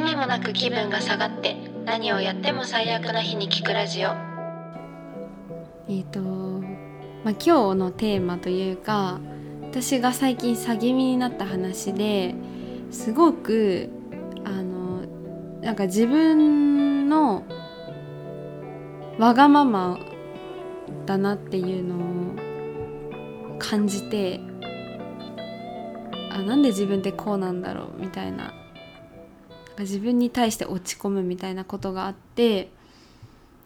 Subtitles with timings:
[0.00, 4.10] 味もなく気分が下がって何をやっても最悪な日に聞くラジオ。
[5.88, 9.18] えっ、と、まあ、今日のテーマというか
[9.62, 12.36] 私が最近詐欺になった話で
[12.92, 13.90] すごく
[14.44, 15.02] あの
[15.62, 17.42] なんか自分の
[19.18, 19.98] わがまま
[21.04, 24.40] だなっていうのを感じて
[26.30, 28.54] あなんで自分ってこうなんだろうみたいな。
[29.78, 32.70] 自分に対して落ち込むみたいなことがあって。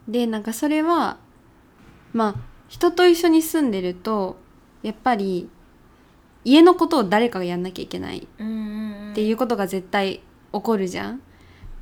[0.08, 1.18] でなんかそれは
[2.12, 2.34] まあ
[2.68, 4.36] 人と一緒に住んでると
[4.82, 5.48] やっぱり
[6.44, 8.18] 家のことを誰かがやんなきゃいけない。
[8.18, 10.20] っていうことが絶対
[10.52, 11.20] 起こるじゃん。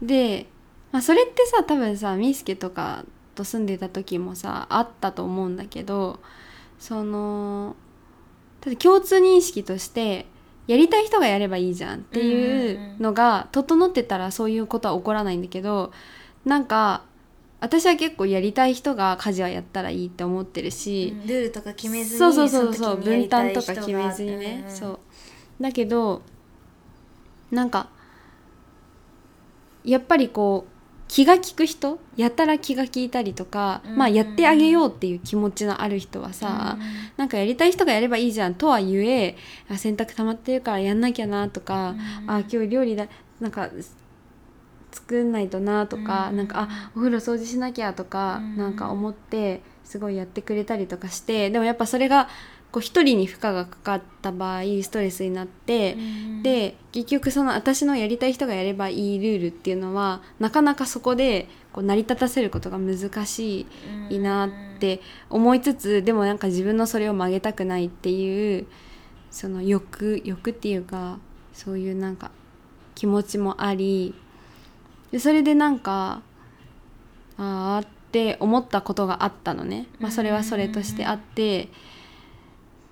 [0.03, 0.47] で、
[0.93, 6.21] まあ、それってさ多分さみーすけとかと住んでた時もさあったと思うんだけど
[6.79, 7.77] その
[8.61, 10.27] ただ共通認識として
[10.69, 15.93] やりたい人がやればいいじゃんっていうのが整ってたらそういうことは起こらないんだけど
[16.45, 17.03] なんか
[17.61, 24.77] 私は結構やりたい人が家事はやったらいいって思ってるし、ルールとか決めずにそうそうそうそう分担とか決めずにね、うん。
[24.77, 24.99] そう。
[25.61, 26.23] だけど
[27.51, 27.89] なんか
[29.85, 30.78] やっぱりこう
[31.09, 33.97] 気が利く人やたら気が利いたりとか、うん。
[33.97, 36.83] まあやってあげようっていう気持ちのある人はさ、うん。
[37.17, 39.37] なんかやりたい人がやればいいじゃんとは言え
[39.69, 42.31] あ洗濯溜まってるからやんなきゃなとか、うん。
[42.31, 43.09] あ今日料理だ
[43.41, 43.71] なんか
[44.91, 46.37] 作んないとなとか、うん。
[46.37, 48.57] なんかあお風呂掃除しなきゃとか、うん。
[48.57, 52.29] なんか思ってすごいやってくれたりとかしてでもやっぱそれが
[52.71, 56.43] こう一人に負荷がかかった場合ストレスになって、うん。
[56.43, 63.67] で結局その私のやりたい人がやればいいルールっていうのはなかなかそこでこう成り立たせることが難し
[64.09, 68.67] いなって思いつつでもなんか自分のそれを曲げたくないっていう
[69.31, 71.19] その欲欲っていうか
[71.53, 72.31] そういうなんか
[72.95, 74.15] 気持ちもあり
[75.11, 76.23] でそれでなんか
[77.37, 81.69] あーって思ったことがあったのね、まあ、それはそれとしてあって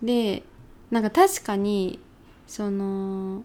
[0.02, 0.42] で
[0.90, 1.98] なんか確かに
[2.46, 3.42] その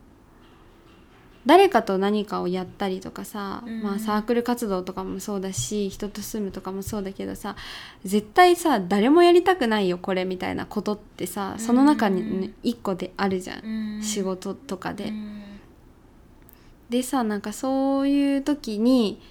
[1.45, 3.81] 誰かと何かをやったりとかさ、うん。
[3.81, 7.55] まあ、サークル活動とかもそうだし人と住むとかもそうだけどさ
[8.03, 14.03] 絶対さ誰もやりたくないよこれみたいなことってさその中にね、一個であるじゃん、うん。
[14.03, 15.05] 仕事とかで。
[15.05, 15.41] うん。
[16.89, 19.21] でさなんかそういう時に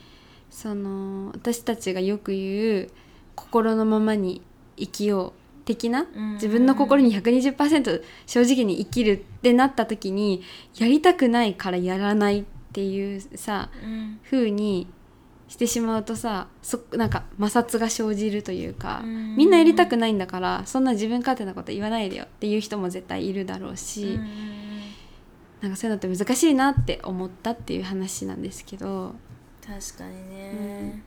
[0.50, 2.90] その私たちがよく言う
[3.36, 4.42] 心のままに
[4.76, 10.42] 生きよう的なうん自分の心に120%正直に生きるってなった時に
[10.76, 14.20] やりたくないからやらないっていうさうん。
[14.24, 14.86] 風に
[15.48, 24.04] してしまうとさそなんか摩擦が生じるというかうんみんなやりたくないんだからそんな自分勝手なこと言わないでよっていう人も絶対いるだろうし。
[24.04, 24.60] うん
[25.60, 29.14] なんかそういうのって難しいなって思ったっていう話なんですけど。
[29.60, 31.02] 確かにね、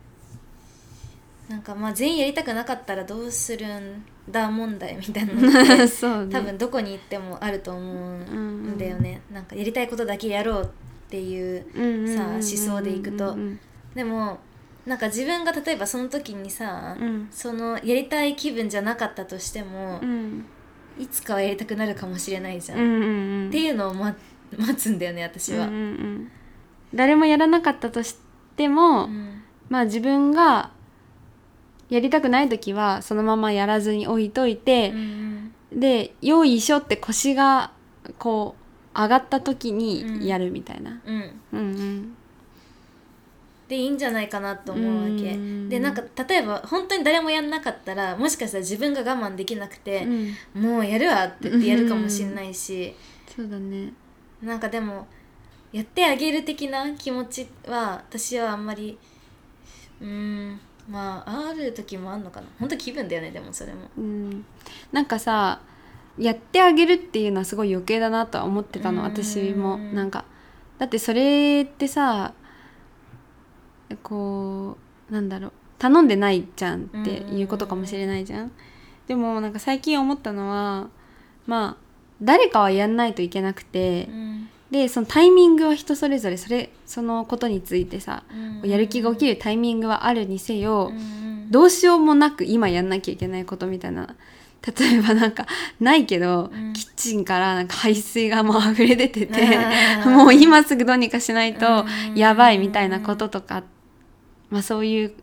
[1.50, 6.32] なんかまあ全員やりたくなかったらどうするんだ問題みたいなの そうね。
[6.32, 10.68] 多分どこに行ってもあると思うんだよね、なんかやりたいことだけやろうっ
[11.10, 13.34] ていうさ思想でいくと。
[13.34, 13.60] うん。
[13.94, 14.40] でも
[14.86, 17.28] なんか自分が例えばその時にさ、うん。
[17.32, 20.46] そのやりたい気分じゃなかったとしても、うん。
[21.00, 23.48] いつかはやりたくなるかもしれないじゃん、うんうんうん。
[23.50, 24.16] っていうのを、ま、
[24.58, 26.32] 待つんだよね私は、うんうんうん。
[26.94, 28.18] 誰もやらなかったとし
[28.56, 29.42] ても、うん。
[29.70, 30.72] まあ自分が
[31.94, 37.72] やりたくない時はそのままやらずに置いといてう、んでよいしょって腰が
[38.18, 38.56] こ
[38.96, 41.00] う上がった時にやるみたいな。
[41.06, 41.42] うん。
[41.54, 42.16] うんうん。
[43.68, 45.34] でいいんじゃないかなと思うわけ。
[45.34, 45.70] うん。
[45.70, 50.04] でなんか例えば本当に誰もやんなかったらもしかしたら自分が我慢できなくて、
[50.56, 50.62] うん。
[50.64, 52.96] もうやるわって言ってやるかもしれないし、
[53.36, 53.94] そうだね。
[54.42, 55.08] なんかでも
[55.72, 58.98] やってあげる的な気持ちは私はあんまり
[60.02, 62.48] うーんまあある時もあんのかな。
[62.60, 63.90] 本当気分だよねでもそれも。
[63.98, 64.46] うん、
[64.92, 65.62] なんかさ
[66.18, 69.06] やってあげるっていうのはすごい余計だなとは思ってたのうん。
[69.06, 69.78] 私も。
[69.78, 70.26] なんか
[70.78, 72.34] だってそれってさ
[74.02, 74.78] こ
[75.10, 75.52] うなんだろう。
[75.80, 78.52] 頼んでないじゃんっていうことかもしれないじゃん。
[79.08, 80.90] でもなんか最近思ったのは
[81.46, 81.84] まあ
[82.22, 84.33] 誰かはやんないといけなくて、うん
[84.74, 88.24] でそのタイミングは人それぞれそれそのことについてさ、
[88.64, 88.70] うん。
[88.70, 91.14] やる気が起きるタイミングはあるにせよ、うん
[91.52, 94.16] どうしようもなく今やんなきゃいけないことみたいな
[94.66, 95.46] 例えばなんか
[95.80, 96.74] ないけど、うん。
[96.74, 99.60] キッチンからなんか排水がもう溢れ出てて
[100.10, 102.16] もう今すぐどうにかしないとうん。
[102.16, 103.62] やばいみたいなこととか、
[104.50, 105.14] まあ、そういう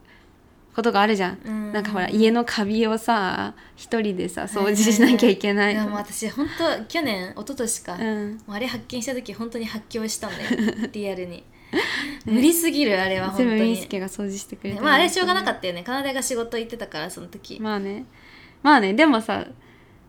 [0.74, 1.72] ことがあるじゃん、うん。
[1.72, 8.32] なんかほら家のカビをさ一人でさ掃除しなきゃいけない、いやもう私本当去年一昨年か、うん。
[8.46, 10.50] もうあれ発見した時本当に発狂したんだよ
[10.92, 11.44] リアルに。
[12.24, 15.82] 無理すぎるあれは本当全部みにすけが掃除してくれてねまああれしょうがなかったよね。
[15.82, 18.04] かなでが仕事行ってたからその時、まあね。
[18.62, 19.46] まあねでもさ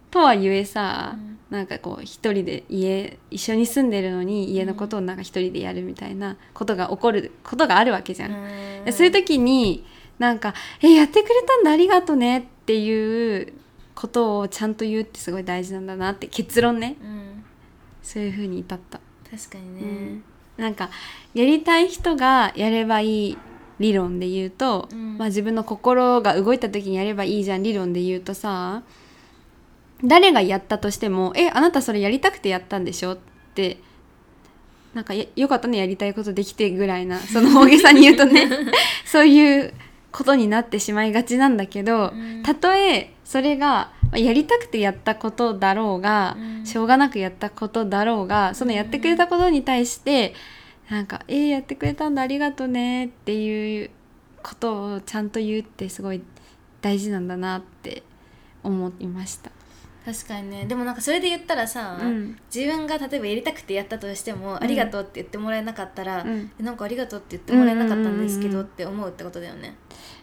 [0.09, 1.31] とはいえさ、うん。
[1.51, 8.31] なんかこう一人で家一緒に住んでるのに家のことをなんか一人でやるみたいなことが起こることがあるわけじゃん。
[8.31, 8.93] うん。
[8.93, 9.85] そういう時に
[10.21, 10.53] なんか
[10.83, 13.53] 「えやってくれたんだありがとね」っていう
[13.95, 16.95] ことをちゃんと言うってすごい大事なんだなって結論ね。
[17.01, 17.43] うん。
[18.03, 18.99] そういう風に至った。
[19.29, 20.23] 確かにね、うん。
[20.57, 20.91] なんか
[21.33, 23.37] やりたい人がやればいい
[23.79, 25.17] 理論で言うと、うん。
[25.17, 28.83] まあ、自分の心が動いた時にやればいいじゃん理論で言うとさ
[30.03, 33.17] 誰がやったとしても「えあなたそれやりたくてやったんでしょ?」っ
[33.55, 33.79] て
[34.93, 38.47] なんかやよかったねやりたいことできてぐらいなその大げさに言うとね。
[39.05, 39.73] そういう
[40.11, 50.33] ことになってしまいがちなんだけど、うんたとえそれがまあやりたくてやったことだろうが、うんしょうがなくやったことだろうがそのやってくれたことに対して、
[50.89, 53.89] なんか「えー、やってくれたんだありがとね」っていう
[54.43, 56.21] ことをちゃんと言うってすごい
[56.81, 58.03] 大事なんだなって
[58.63, 59.51] 思いました。
[60.03, 60.65] 確かにね。
[60.65, 62.37] でもなんかそれで言ったらさ、うん。
[62.53, 64.63] 自分が例えばやりたくてやったとしても、ん。
[64.63, 66.51] ありがとうって言ってもらえなかったら、うん。
[66.59, 69.75] えなんかありがとうって言ってもらえなかったんですけどって思うってことだよね。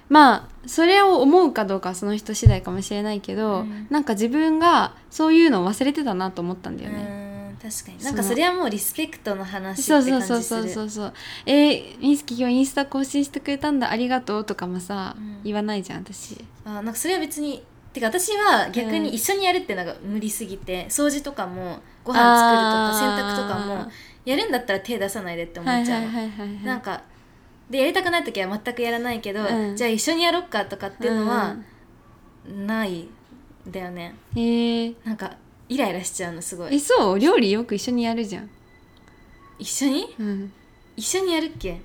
[0.08, 3.86] まあそれを思うかどうかはその人次第かもしれないけど、うん。
[3.90, 7.02] なんか自分がそういうのを忘れてたなと思ったんだうよね。
[7.04, 8.02] ん確かに。
[8.02, 10.62] なんかそれはもうリスペクトの話そうってそうそう感じする。
[10.62, 11.12] そうそうそう
[11.46, 15.40] えー、みすき今日インスタ更新してくれたんだありがとうとかもさ、うん。
[15.44, 16.44] 言わないじゃん私。
[16.64, 17.62] あなんかそれは別に
[18.00, 23.90] てか私は逆に一緒にやるってのが無理すぎて、掃除とかもご飯作るとか洗濯とかも
[24.24, 26.02] やるんだったら手出さないでって思っちゃう。
[26.64, 27.02] なんか
[27.68, 29.76] でやりたくない時は全くやらないけど、うん。
[29.76, 31.56] じゃあ一緒にやろっかとかっていうのは
[32.46, 33.08] ないん
[33.66, 34.14] だよね。
[34.34, 35.36] うんへえなんか
[35.68, 37.18] イライラしちゃうのすごえいそう？
[37.18, 38.48] 料理よく一緒にやるじゃん、
[39.58, 40.14] 一緒に？
[40.18, 40.52] うん、
[40.96, 41.82] 一緒にやるっけ、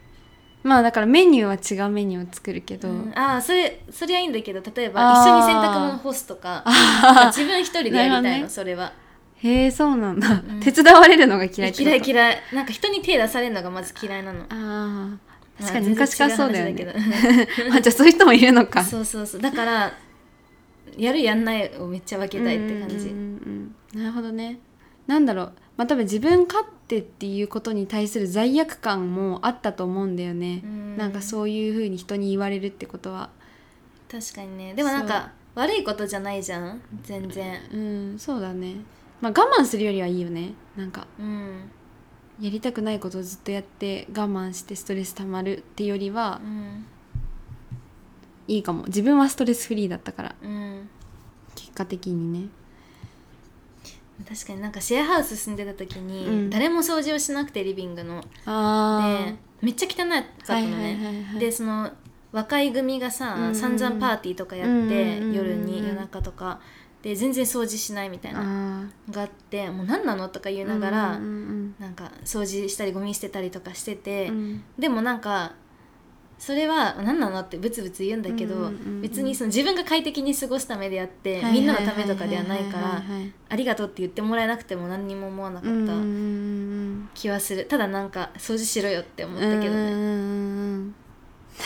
[0.64, 3.14] まあだからメニューは違うメニューを作るけど、うん。
[3.16, 6.64] ああそれそれはいいんだけど例えば一緒に洗濯物干すとか
[7.28, 8.50] 自分一人でやりたいの、ね。
[8.50, 8.94] それは。
[9.38, 10.60] へえそうなんだ、うん。
[10.62, 12.38] 手伝われるのが嫌い嫌い嫌い。
[12.54, 14.44] なんか人に手出されるのがまず嫌いなの。
[14.44, 15.18] ああ
[15.60, 16.86] 確かまあに昔からそうだよね。
[16.86, 18.84] 話ま あじゃあそういう人もいるのか。
[18.84, 19.42] そうそうそう。
[19.42, 19.94] だから
[20.98, 23.14] やるやんないをめっちゃ分けたいって感じ、
[24.00, 24.60] なるほどね。
[25.08, 25.54] なんだろう。
[25.76, 30.98] まあ多分自分勝手っていうことに対する罪悪感もあったと思うんだよね、うん。
[30.98, 33.30] なんかそういうふうに人に言われるってことは。
[34.12, 34.74] 確かにね。
[34.74, 36.82] でもなんか悪いことじゃないじゃん。
[37.04, 37.60] 全然。
[37.72, 37.78] う
[38.16, 38.76] んそうだね。
[39.22, 40.54] まあ我慢するよりはいいよね。
[40.76, 41.72] なんかうん。
[42.40, 46.86] やりたくないことをずっとやって我慢してストレス溜まるってよりはうん。
[48.48, 48.84] いいかも。
[48.86, 50.36] 自分はストレスフリーだったから。
[50.44, 50.90] うん。
[51.56, 52.50] 結果的にね
[54.28, 56.50] 確かになんかシェアハウス住んでた時に、うん。
[56.50, 58.24] 誰も掃除をしなくてリビングの。
[58.46, 61.40] あでめっちゃ汚かったのね、はいはいはいはい。
[61.40, 61.92] でその
[62.32, 65.34] 若い組がさ、うんうん散々パーティーとかやって、うんうんうんうん。
[65.34, 66.60] 夜に夜中とか。
[67.02, 68.40] で全然掃除しないみたいな。
[68.42, 70.68] あがあってもう何なのとか言いー。
[70.70, 75.52] ながら、うんうんなんか掃除したりゴミ捨てたりとかしてて、うんうんでもなんか
[76.40, 79.02] それは何なのってブツブツ言うんだけど、うんうんうんうん。
[79.02, 83.02] 別にその自分が快適に過ごすためであって、はいみんなのためとかではないから
[83.50, 87.66] ありがとうって言ってもらえなくても何にも思わなかったうんうんうん気はする。
[87.66, 90.96] ただなんか掃除しろよって思ったけどね、うんうんうんうん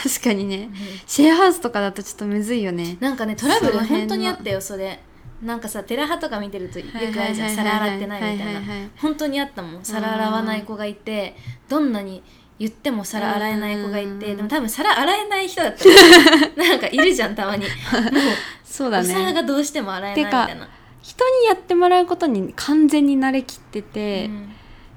[0.03, 0.69] 確かにね。
[1.05, 2.97] シェアハウスとかだとちょっとむずいよね。
[2.99, 4.99] なんかねトラブル本当にあったよそれ。
[5.41, 7.55] なんかさテラハとか見てるとよくあるじゃん。
[7.55, 11.37] 皿洗ってないみたいはいはいはない本当にあったもん皿洗わない子がいて
[11.69, 12.21] どんなに
[12.59, 14.19] 言っても皿洗えない子がいてうん。
[14.19, 17.63] でも多分皿洗えない人だったら なんかいるじゃんたまに。
[17.63, 17.71] も う
[18.63, 20.67] そうだお皿ねがどうしても洗えないみたいな。
[21.01, 24.53] 人にやってもらうことに完全に慣れきってて、うん。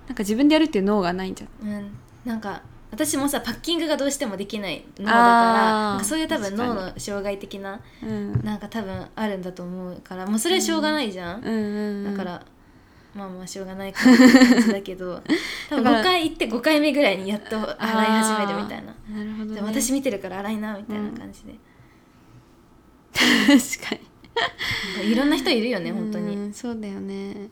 [0.08, 1.68] なんか自分でやるっていう脳がないんじゃん。
[1.68, 1.90] うん、
[2.24, 8.40] なんか私もさパッキングがどうしてもできない脳だからそういう多分脳の障害的なうん。
[8.42, 12.16] なんか多分あるんだと思うからもうそれはしょうがないじゃん、うんうんうん。
[12.16, 12.42] だから
[13.14, 15.22] まあまあしょうがないかなって感じだけど
[15.68, 21.54] 多分 だから5回行って5回目ぐらいにやっと洗い始めるみたいな、なるほど、ね、で私見てるから洗いなみたいな感じで、
[23.12, 24.10] 確かに。
[25.12, 27.48] いろんな人いるよね本当に、うんそうだよね。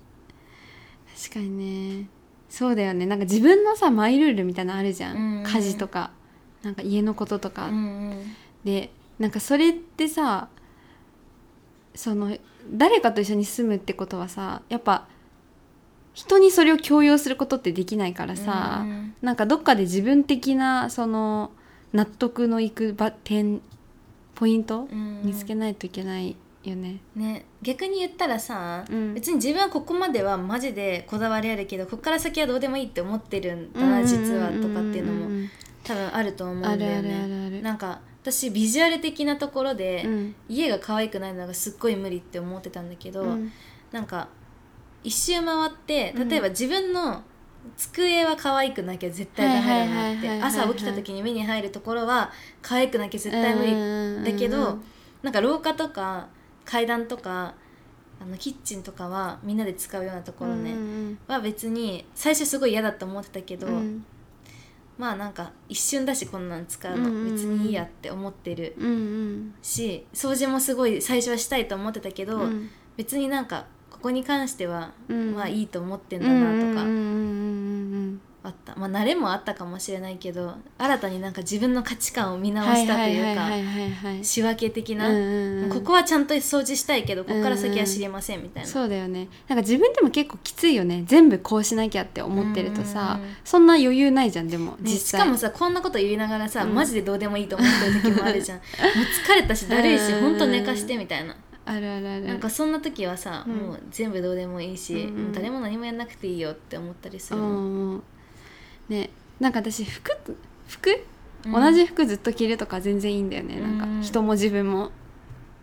[1.17, 2.09] 確かにね。
[2.49, 3.05] そうだよね。
[3.05, 5.45] なんか自分のさマイルールみたいなのあるじゃん、うんうん。
[5.45, 6.13] 家事とか。
[6.63, 8.37] なんか家のこととか、うんうん。
[8.65, 10.49] でなんかそれってさ
[11.95, 12.37] その
[12.71, 15.09] 誰かと一緒に住むってことはさやっぱ
[16.15, 18.91] 人にそれを強要することってできないからさ、うん。
[18.91, 21.51] うんなんかどっかで自分的なその
[21.93, 23.61] 納得のいく場点
[24.37, 25.23] ポイントうん。
[25.25, 27.01] 見つけないといけないよね。
[27.17, 27.45] ね。
[27.63, 29.15] 逆に言ったらさ、うん。
[29.15, 35.51] 別に自分はここまではマジでこだわりあるけどここから先はどうでもいいって思ってるんだな、実はとかっていうのもん
[35.83, 37.61] 多分あると思うんだあよね。
[37.61, 40.35] なんか私ビジュアル的なところで、うん。
[40.49, 43.53] 家が可愛くないのがすっごい無理って思ってたんだけど、うん。
[43.91, 44.29] なんか
[45.05, 46.29] 一周回ってうん。
[46.29, 47.23] 例えば自分の
[47.77, 50.29] 机は可愛くなきゃ絶対ダメだなって。
[50.29, 52.31] はい朝起きた時に目に入るところは
[52.63, 54.83] 可愛くなきゃ絶対無理だけど、うん
[55.21, 56.29] なんか廊下とか
[56.65, 57.55] 階段とか
[58.21, 61.19] あのキッチンとかはみんなで使うようなところね、うん。
[61.27, 64.05] は別に最初すごい嫌だと思ってたけど、うん。
[64.97, 67.33] まあなんか一瞬だしこんなん使うの、うんうんうん。
[67.33, 69.55] 別にいいやって思ってるうんうん。
[69.61, 72.71] し掃除もすごい最初はしたいと思ってたけど、うん。
[72.97, 73.67] 別になんか
[73.99, 75.35] ここに関しては、うん。
[75.35, 83.51] まあいいと思ってんだなとかうんうんうんうんあった、まあ慣れもあったかもしれないけど新たになんか自分の価値観を見うん直したというか、
[84.23, 85.71] 仕分け的な、うんうんうん。
[85.71, 89.29] ここはちゃんと掃除したいけどここから先は知りませんみたいな、そうだよね。
[89.49, 95.21] なんか自分でも結構きついよね全部こうしなきゃって思ってるとさ、うんうんそんな余裕ないじゃんでもね実際。
[95.21, 96.75] しかもさこんなこと言いながらさ、うん。
[96.75, 97.69] マジでどうでもいいと思っ
[98.03, 98.59] てる時もあるじゃん。
[98.63, 98.69] もう
[99.27, 101.35] 疲れたしだるいしうんほんと寝かしてみたいな
[101.71, 102.25] あるあるある。
[102.25, 103.57] なんかそんな時はさ、うん。
[103.57, 105.25] もう全部どうでもいいし、うんうん。
[105.25, 108.03] もう誰も何もやんなくていいよって思ったりすうるの、んうん
[108.89, 110.11] ねなんか私服
[110.67, 111.05] 服、
[111.45, 111.53] うん。
[111.53, 114.91] 同じ服ずっと着るとか全然いいんだよね、なんん人も自分も。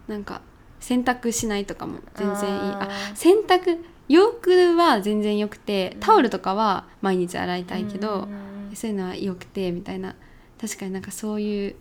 [0.08, 0.42] なんか
[0.80, 2.72] 洗濯しないとかも全然いい。
[2.74, 10.16] ああー洗濯洋服は全然よくてタオルとかは毎日洗いたいけど、うんうんそういうのはよくてみたいな。
[10.60, 11.76] 確かになんかそういう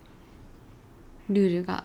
[1.28, 1.84] ルールが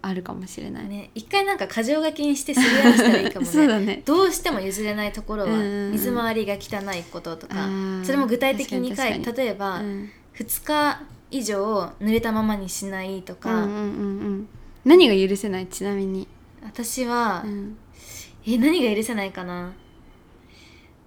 [0.00, 3.46] あるかもしれない、ね一回なんか箇条書きにしてすり合わせたらいいかもね。
[3.52, 4.02] そうだね。
[4.04, 5.58] どうしても譲れないところは
[5.92, 7.68] 水回りが汚いこととか、
[8.04, 10.10] それも具体的に書い例えば、うん。
[10.36, 14.48] 2日以上濡れたままにしないとか、うんうんうんうん。
[14.84, 15.66] 何が許せない？
[15.66, 16.28] ちなみに、
[16.62, 17.76] 私は、うん。
[18.46, 19.72] え何が許せないかな？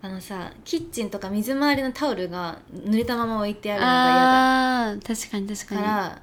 [0.03, 5.15] あのさキッチンとか水回りのタオルが濡れたまま置いてあるのが嫌だ。
[5.15, 5.81] 確かに確かに。
[5.81, 6.21] から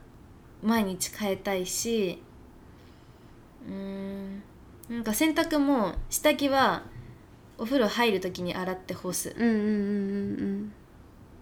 [0.63, 2.21] 毎日変えたいし
[3.69, 4.43] うーん。
[4.89, 6.83] なんか洗濯も下着は
[7.59, 9.35] お風呂入る時に洗って干す。
[9.37, 9.63] うんうんうん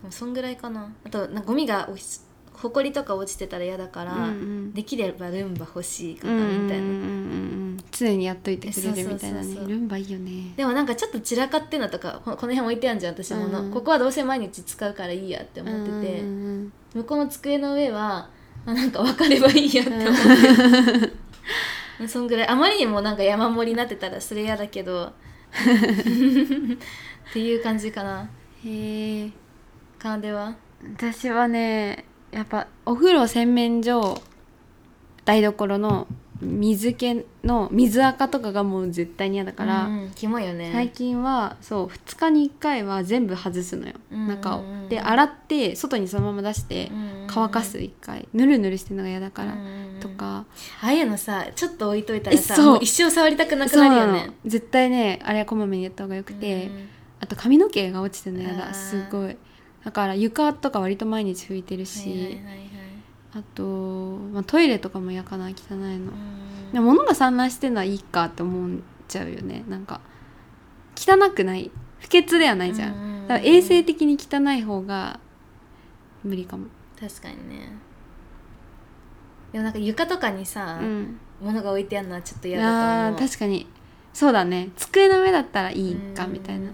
[0.05, 0.93] うんそんぐらいかな。
[1.05, 2.21] あとなんかゴミが落ち
[2.53, 4.73] ほこりとか落ちてたら嫌だから、うんうん。
[4.73, 7.01] できればルンバ欲しいかうんなみたいな、うんうんうん。
[7.01, 9.55] うん常にやっといてくれるみたいなね。
[9.67, 10.55] ルンバいいよね。
[10.57, 13.71] でもなんかちょっと散らかってんのとかここの辺置いてあるじゃん私もの、うん。
[13.71, 18.31] ここはどうせ毎日使うからいいやって思ってて、うんうん向こうの机の上は
[18.65, 21.01] あなんか分かればいいやって思って。
[21.01, 21.17] る、
[22.07, 25.07] そんぐらいあまりにもなんか山盛りになってたらそれ嫌だけど。
[25.07, 25.13] っ
[27.33, 28.29] ていう感じかな。
[28.65, 29.31] うんへえ。
[29.99, 30.57] かなでは？
[30.97, 34.21] 私はねやっぱお風呂洗面所
[35.25, 36.07] 台所の
[36.43, 40.71] 水気の水垢とかがもう絶対に嫌だから、うん、キモいよね。
[40.73, 48.29] 最近はそう2日に1回は全部外すのよ、うん中をうんで洗って外にそのまま出してうん乾かす1回。
[48.35, 50.45] ぬるぬるしてるのが嫌だから、うんとか。
[50.83, 52.65] ああいうのさちょっと置いといたらさう。
[52.65, 54.33] もう一生触りたくなくなるよね。
[54.45, 56.89] 絶対ねあれはこまめにやった方がよくて、うん
[57.19, 59.37] あと髪の毛が落ちてるの嫌あーだすごい。
[59.83, 62.39] だから床とか割と毎日拭いてるし、
[63.33, 63.63] あと、
[64.33, 66.03] まあ、トイレとかも嫌かな汚いの、うん
[66.73, 69.65] でも物が散乱してるのはいいかって思っちゃうよね。
[69.67, 70.03] なんか
[70.95, 71.71] 汚くない。
[72.01, 73.27] 不潔ではないじゃん。
[73.27, 75.19] だから衛生的に汚い方が
[76.23, 76.67] 無理かも、
[77.01, 77.73] 確かにね
[79.53, 83.21] でもなんか床とかにさ、うん、物が置いてあるのはちょっと嫌あだと思う。
[83.21, 83.67] ー確かに。
[84.13, 84.71] そうだね。
[84.77, 86.33] 机の上だったらいいかうん。
[86.33, 86.71] みたいな。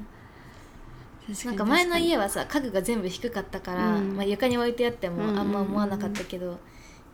[1.29, 4.17] 確なんか前の家はさ家具が全部低かったから、うん。
[4.17, 5.29] まあ、床に置いてあってもうん。
[5.31, 6.59] うんうんあんま思わなかったけど、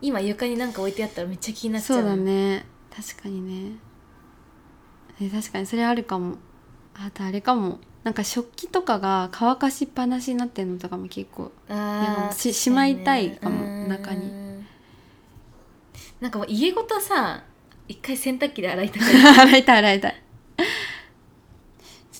[0.01, 1.99] 今床になんか置いてあったらめっちゃ気になっちゃう。
[1.99, 2.67] そうだね。
[2.95, 3.77] 確かにね。
[5.21, 5.67] え確かに。
[5.67, 6.37] それあるかも。
[6.95, 7.81] あとあれかも。
[8.05, 13.89] なんか食器とかが乾かしっぱなしになってるのとかも結構あーししまいたいかもうん。
[13.89, 14.48] 中に
[16.21, 17.45] なんかもう家ごとさ
[17.87, 19.15] 一回洗濯機で洗いたくない。
[19.41, 20.23] 洗いたい洗いたい。
[20.59, 20.61] ち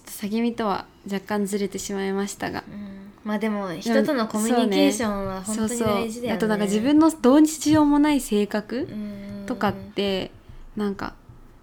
[0.01, 2.65] ょっと詐欺みとは若干ずれてしまいましたが。
[2.69, 3.13] うん。
[3.25, 6.11] まあでも人とのコミュニケーションは本当に大事だよね。
[6.13, 9.45] そうそうあとなんか自分のどうしようもない性格うん。
[9.47, 10.31] とかって
[10.77, 11.15] なんか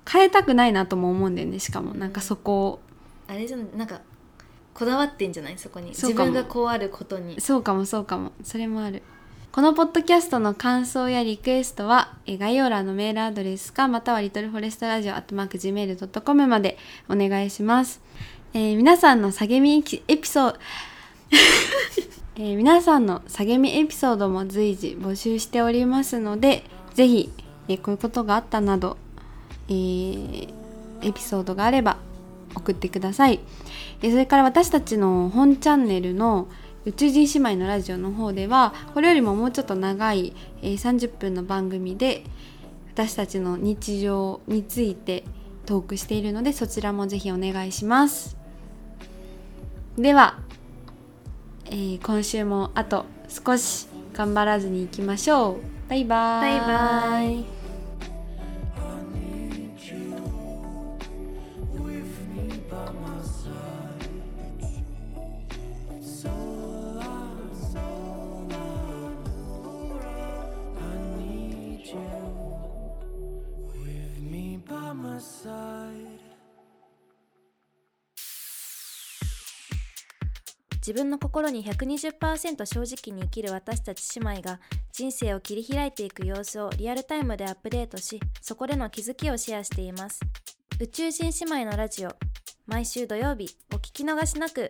[0.10, 1.60] 変えたくないなとも思うんだよね。
[1.60, 2.80] しかもなんかそこを。
[3.28, 4.02] あれじゃんなんか
[4.74, 5.58] こだわってんじゃない？
[5.58, 5.88] そこに。
[5.90, 7.40] 自分がこうあることに。
[7.42, 8.34] そうかもそうかも。
[8.44, 9.02] それもある
[9.56, 18.02] このポッドキャストの感想やリクエストは概要欄のメールアドレスかまたはリトルフォレストラジオアットマーク Gmail.com までお願いします、
[18.54, 20.58] えー皆さんの下みエピソード
[22.36, 27.32] えー皆さんの下みエピソードも随時募集しておりますのでぜひ
[27.70, 28.98] えーこういうことがあったなど、
[29.70, 30.54] えー
[31.02, 31.96] エピソードがあれば
[32.56, 33.40] 送ってください、
[34.02, 36.48] えそれから私たちの本チャンネルの
[36.86, 42.24] 宇宙人姉妹のラジオの方ではこれよりももうちょっと長い、え30分の番組で
[42.94, 45.24] 私たちの日常について
[45.66, 48.38] トークしているのでそちらもぜひお願いします。
[49.98, 50.40] では、
[51.66, 55.90] えー今週もあと少し頑張らずにいきましょう。
[55.90, 56.60] バイバイ。
[56.60, 57.65] バイバイ。
[80.78, 84.60] 自分の心に120%正直に生きる私たち姉妹が
[84.92, 90.20] 人生を切り開いていく様子をリアルタイムでアップデートしそこでの気づきをシェアしています。
[90.80, 92.10] 宇宙人姉妹のラジオ
[92.66, 94.70] 毎週土曜日お聞き逃しなく